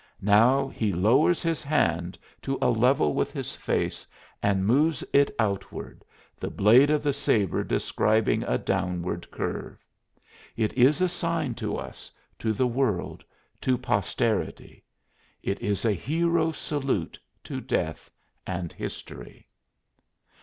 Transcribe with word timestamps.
Now 0.23 0.67
he 0.67 0.91
lowers 0.91 1.43
his 1.43 1.61
hand 1.61 2.17
to 2.41 2.57
a 2.59 2.71
level 2.71 3.13
with 3.13 3.31
his 3.31 3.53
face 3.55 4.07
and 4.41 4.65
moves 4.65 5.03
it 5.13 5.29
outward, 5.37 6.03
the 6.39 6.49
blade 6.49 6.89
of 6.89 7.03
the 7.03 7.13
sabre 7.13 7.63
describing 7.63 8.41
a 8.41 8.57
downward 8.57 9.29
curve. 9.29 9.85
It 10.57 10.73
is 10.73 11.01
a 11.01 11.07
sign 11.07 11.53
to 11.61 11.77
us, 11.77 12.11
to 12.39 12.51
the 12.51 12.65
world, 12.65 13.23
to 13.61 13.77
posterity. 13.77 14.83
It 15.43 15.59
is 15.61 15.85
a 15.85 15.93
hero's 15.93 16.57
salute 16.57 17.19
to 17.43 17.61
death 17.61 18.09
and 18.47 18.73
history. 18.73 19.47